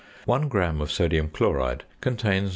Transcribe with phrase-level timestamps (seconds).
[0.25, 2.49] One gram of sodium chloride contains 0.